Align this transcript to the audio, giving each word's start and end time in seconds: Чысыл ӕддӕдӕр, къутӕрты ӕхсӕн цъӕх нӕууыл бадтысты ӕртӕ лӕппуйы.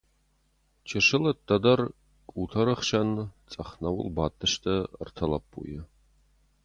Чысыл 0.87 1.23
ӕддӕдӕр, 1.31 1.81
къутӕрты 2.31 2.71
ӕхсӕн 2.75 3.09
цъӕх 3.49 3.69
нӕууыл 3.81 4.09
бадтысты 4.15 4.75
ӕртӕ 5.01 5.25
лӕппуйы. 5.31 5.79